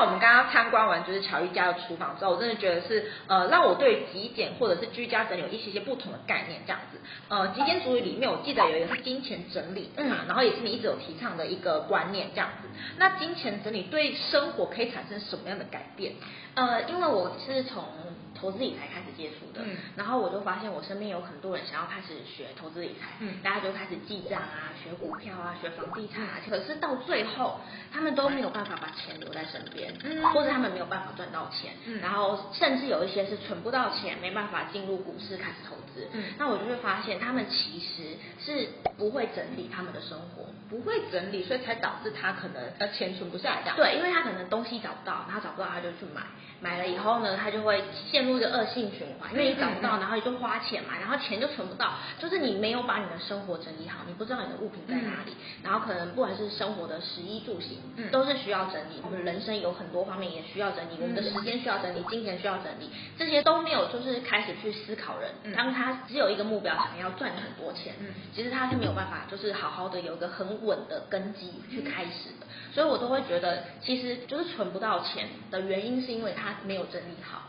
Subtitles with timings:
[0.00, 6.98] 那我们刚刚参观完就是乔伊家的厨房之后，我真的觉得是呃让我对极简或者是居家整理有一些些不同的概念这样子。
[7.28, 12.68] 呃，极简主义里面我记得有一个是金钱整理，嗯，然后也是你一直有提倡的一个观念这样子。
[12.96, 16.14] 那金钱整理对生活可以产生什么样的改变？
[16.54, 17.84] 呃，因为我是从
[18.40, 27.60] 投资理财开始接触的，嗯，然后我就发现我身边有很多人想要开始学投资理财，嗯，大家就开始记账啊，学股票啊，学房地产啊，可是到最后
[27.92, 38.68] 他们都没有办法把钱留在身边，嗯，或者他们没有办法赚到钱，嗯，然后甚至有一些是存不到钱，没办法进入股市开始投资，嗯，那我就会发现他们其实是
[39.00, 46.20] 不会整理他们的生活，不会整理，所以才导致他可能呃钱存不下来这样，对，因为他可能东西找不到，他找不到他就去买，
[46.60, 55.32] 买了以后呢，他就会陷入一个恶性循环，因为你找不到，然后你就花钱嘛，然后钱就存不到，就是你没有把你的生活整理好，你不知道你的物品在哪里，
[55.64, 57.78] 然后可能不管是生活的食衣住行，
[58.12, 59.00] 都是需要整理。
[59.02, 67.94] 我们人生有很多方面也需要整理，我们的时间需要整理，金钱需要整理，这些都没有就是开始去思考人，当他只有一个目标，想要赚很多钱，
[68.34, 77.42] 其实他是没有办法就是好好的有一个很稳的根基去开始的，所以我都会觉得其实就是存不到钱的原因是因为他没有整理好。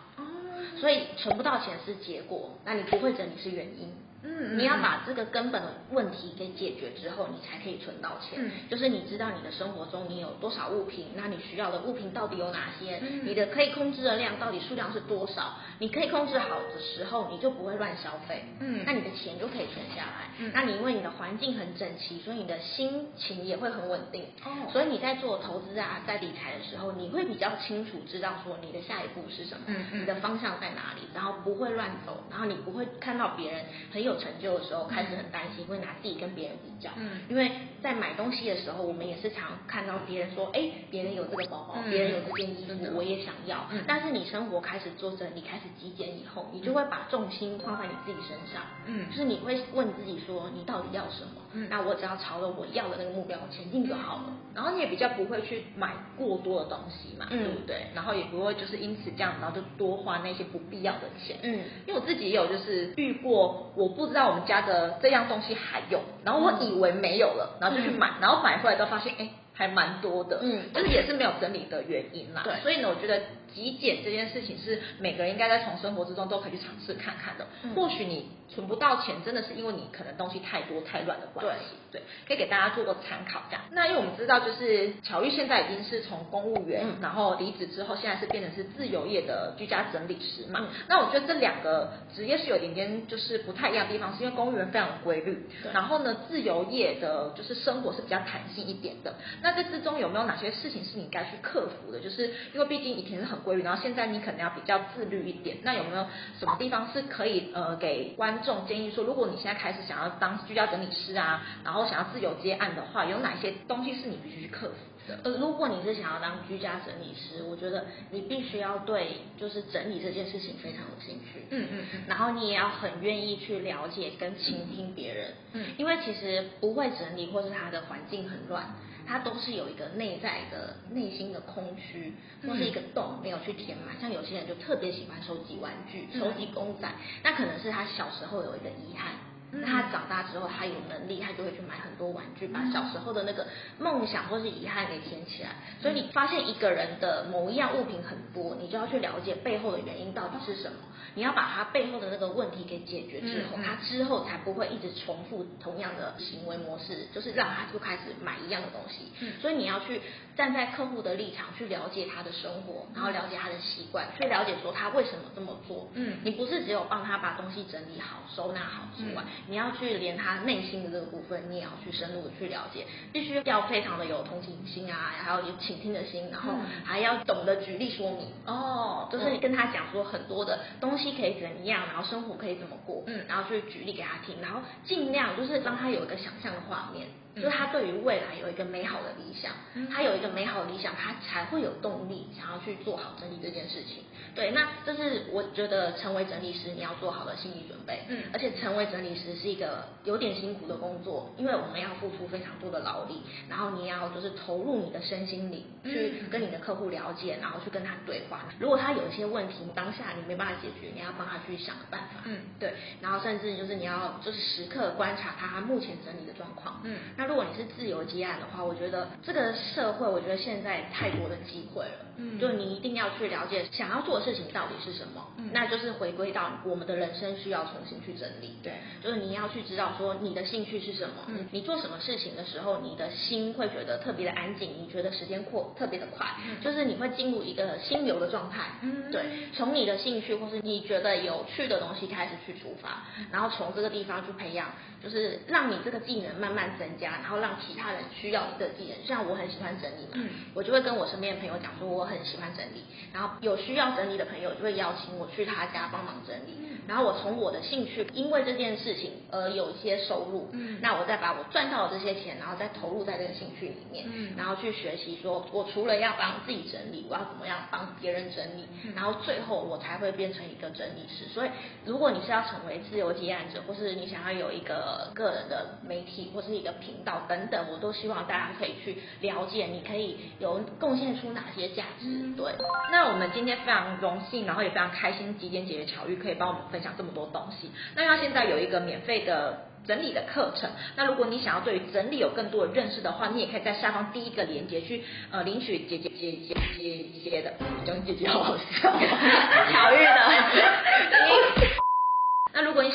[0.80, 3.94] 所以存不到钱是结果，那你不会整理是原因。
[4.24, 8.38] 嗯，你要把这个根本的问题给解决之后，你才可以存到钱。
[8.38, 13.00] 嗯，就是你知道你的生活中你有多少物品，那你需要的物品到底有哪些？
[13.02, 15.56] 嗯，你的可以控制的量到底数量是多少？
[15.80, 18.44] 你可以控制好的时候，你就不会乱消费。
[18.60, 20.30] 嗯，那你的钱就可以存下来。
[20.38, 24.26] 嗯，那你因为你的环境很整齐，所以你的心情也会很稳定。
[24.46, 34.11] 哦，所以你在做投资啊，在理财的时候，你会比较清楚知道说你的下一步是什么，嗯嗯，你的方向在哪里，然后不会乱走，然后你不会看到别人很有。
[34.12, 36.92] 有成就的时候，开始很担心，会拿自己跟别人比较。
[36.98, 43.66] 嗯，因为在买东西的时候，我们也是常看到别人说，哎，别人有这个包包，别人有这件衣服，我也想要。
[43.72, 48.64] 嗯，但是你生活开始做整理，开始极简以后，你就会把重心放在你自己身上。
[48.86, 51.42] 嗯，就是你会问自己说，你到底要什么？
[51.54, 54.24] 嗯，那我只要朝着我要的那个目标前进就好了。
[54.54, 57.88] 然后你也比较不会去买过多的东西嘛，对不对？
[57.96, 61.38] 然后也不会就是因此这样，然后就多花那些不必要的钱。
[61.42, 70.40] 嗯，因为我自己也有就是遇过，我不知道我们家的这样东西还有，然后我以为没有了，然后就去买，然后买回来都发现，哎，还蛮多的。
[70.42, 72.42] 嗯，就是也是没有整理的原因啦。
[72.44, 73.22] 对，所以呢，我觉得
[73.54, 77.48] 极简这件事情是每个人应该在从生活之中都可以去尝试看看的。
[77.76, 78.30] 或许你。
[78.54, 81.78] 存不到钱，真的是因为你可能东西太多太乱的关系。
[81.90, 83.64] 对，对，可以给大家做个参考这样。
[83.72, 90.60] 那因为我们知道，就是巧玉现在已经是从公务员，嗯、然后离职之后，现在是变成是自由业的居家整理师嘛。
[90.64, 99.16] 嗯、那我觉得这两个职业是有点点就是不太一样的地方，是因为公务员非常有规律，然后呢，自由业的就是生活是比较弹性一点的。
[99.42, 102.02] 那这之中有没有哪些事情是你该去克服的？
[102.02, 105.58] 就是因为毕竟以前是很规律，然后现在你可能要比较自律一点。
[105.64, 106.06] 那有没有
[106.40, 114.76] 什么地方是可以呃给观众建议说，如果你现在开始想要当居家整理师啊，然后想要自由接案的话，有哪些东西是你必须去克服
[115.08, 115.20] 的？
[115.24, 128.64] 呃，如果你是想要当居家整理师，我觉得你必须要对就是整理这件事情非常有兴趣，嗯嗯嗯，然后你也要很愿意去了解跟倾听别人，嗯，因为其实不会整理或是他的环境很乱。
[129.12, 132.14] 它都是有一个内在的内心的空虚，
[132.48, 134.00] 或是一个洞没有去填满。
[134.00, 136.90] 像有些人就特别喜欢收集玩具、收集公仔，
[137.22, 139.12] 那可能是他小时候有一个遗憾。
[139.52, 143.46] 那他长大之后，他有能力，他就会去买很多玩具，把小时候的那个
[143.80, 145.50] 梦想或是遗憾给填起来。
[145.82, 150.78] 所以你发现一个人的某一样物品很多，你就要去了解背后的原因到底是什么。
[151.14, 159.12] 你要把他背后的那个问题给解决之后，他之后才不会一直重复同样的行为模式，就是让他就开始买一样的东西。
[159.42, 160.02] 所以你要去
[160.38, 165.90] 站在客户的立场去了解他的生活，然后了解他的习惯，去了解说他为什么这么做。
[165.96, 176.54] 嗯，你不是只有帮他把东西整理好、收纳好之外，你要去连他内心的这个部分，你也要去深入的去了解，必须要非常的有同情心啊，还有有倾听的心，然后
[176.84, 178.28] 还要懂得举例说明。
[178.46, 187.08] 哦，就是跟他讲说很多的东西可以怎么样，然后生活可以怎么过，嗯，然后去举例给他听，然后尽量就是让他有一个想象的画面。
[187.36, 189.54] 就是他对于未来有一个美好的理想，
[189.90, 194.04] 他有一个美好的理想，他才会有动力想要去做好整理这件事情。
[194.34, 198.06] 对，那这是我觉得成为整理师你要做好的心理准备。
[198.08, 208.46] 嗯，而且成为整理师是一个有点辛苦的工作，因为我们要付出非常多的劳力，然后你要就是投入你的身心灵去跟你的客户了解，然后去跟他对话。
[208.58, 212.22] 如果他有一些问题，当下你没办法解决，你要帮他去想个办法。
[212.24, 216.82] 嗯，对，然后甚至就是你要就是时刻观察他目前整理的状况。
[216.84, 216.98] 嗯。
[217.22, 222.06] 那如果你是自由接案的话，我觉得这个社会，我觉得现在太多的机会了。
[222.18, 225.28] 嗯，就你一定要去了解想要做的事情到底是什么。
[225.38, 228.58] 嗯，那就是回归到我们的人生需要重新去整理。
[228.64, 228.74] 对，
[229.04, 231.14] 就是你要去知道说你的兴趣是什么。
[231.28, 236.26] 嗯，你做什么事情的时候，你的心会觉得特别的安静，你觉得时间过特别的快。
[236.50, 238.64] 嗯，就是你会进入一个心流的状态。
[238.82, 239.22] 嗯，对，
[239.56, 244.70] 从你的兴趣或是你觉得有趣的东西开始去出发，然后从这个地方去培养，
[245.04, 249.06] 就是让你这个技能慢慢增加，然后让其他人需要你的技能。
[249.06, 268.66] 像我很喜欢整理嘛，嗯，我就会跟我身边的朋友讲说我很喜欢整理，然后有需要整理的朋友就会邀请我去他家帮忙整理，然后我从我的兴趣，因为这件事情而有一些收入，嗯，那我再把我赚到的这些钱，然后再投入在这个兴趣里面，嗯，然后去学习说，我除了要帮自己整理，我要怎么样帮别人整理，
[268.96, 271.26] 然后最后我才会变成一个整理师。
[271.34, 271.50] 所以，
[271.86, 276.72] 如果你是要成为自由接案者，或是你想要有一个个人的媒体或是一个
[277.04, 282.08] 等等，我都希望大家可以去了解，你可以有贡献出哪些价值。
[282.08, 282.54] 嗯、对，
[282.92, 287.72] 那我们今天非常荣幸，然后也非常开心，极简姐姐巧遇可以帮我们分享这么多东西。
[287.96, 297.54] 那她现在有一个免费的整理的课程，那如果你想要对于整理有更多的认识的话，你也可以在下方第一个链接去呃领取姐姐姐姐姐姐的，
[297.84, 298.94] 讲姐姐好好笑，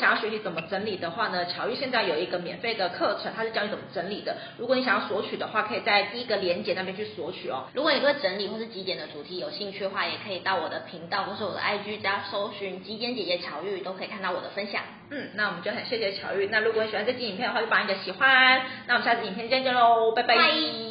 [0.07, 4.37] 想要学习怎么整理的话呢，巧玉现在有一个免费的课程，它是教你怎么整理的。
[4.57, 7.65] 如果你想要索取的话，可以在第一个链接那边去索取哦。
[7.73, 14.81] 如果你对整理或是极简的主题有兴趣的话，也可以到我的频道或是我的 IG 加搜寻极简姐姐巧玉，都可以看到我的分享。
[15.11, 16.47] 嗯，那我们就很谢谢巧玉。
[16.49, 18.61] 那如果你喜欢这期影片的话，就把你的喜欢。
[18.87, 20.37] 那我们下次影片见见喽，拜拜。
[20.37, 20.86] Bye